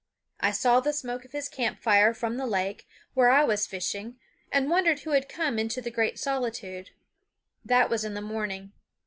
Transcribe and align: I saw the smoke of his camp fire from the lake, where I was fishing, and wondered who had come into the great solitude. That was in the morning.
I 0.39 0.49
saw 0.49 0.79
the 0.79 0.93
smoke 0.93 1.25
of 1.25 1.31
his 1.31 1.47
camp 1.47 1.77
fire 1.79 2.11
from 2.11 2.37
the 2.37 2.47
lake, 2.47 2.87
where 3.13 3.29
I 3.29 3.43
was 3.43 3.67
fishing, 3.67 4.17
and 4.51 4.67
wondered 4.67 5.01
who 5.01 5.11
had 5.11 5.29
come 5.29 5.59
into 5.59 5.79
the 5.79 5.91
great 5.91 6.17
solitude. 6.17 6.89
That 7.63 7.87
was 7.87 8.03
in 8.03 8.15
the 8.15 8.21
morning. 8.21 8.71